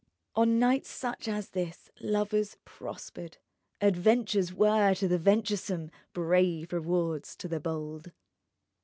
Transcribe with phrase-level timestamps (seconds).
[0.35, 3.37] On nights such as this lovers prospered,
[3.81, 8.11] adventures were to the venturesome, brave rewards to the bold.